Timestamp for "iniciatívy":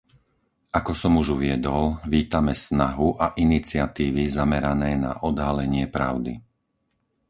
3.45-4.23